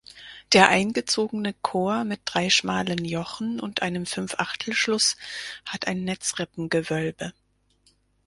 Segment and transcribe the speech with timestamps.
[0.53, 5.15] Der eingezogene Chor mit drei schmalen Jochen und einem Fünfachtelschluss
[5.63, 7.33] hat ein Netzrippengewölbe.